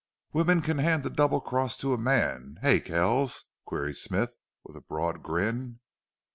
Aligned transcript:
"Wimmen 0.33 0.63
can 0.63 0.79
hand 0.79 1.03
the 1.03 1.11
double 1.11 1.39
cross 1.39 1.77
to 1.77 1.93
a 1.93 1.97
man, 1.99 2.57
hey, 2.63 2.79
Kells?" 2.79 3.43
queried 3.65 3.97
Smith, 3.97 4.33
with 4.63 4.75
a 4.75 4.81
broad 4.81 5.21
grin. 5.21 5.79